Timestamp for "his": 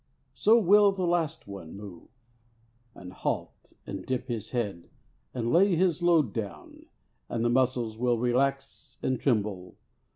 4.29-4.49, 5.75-6.01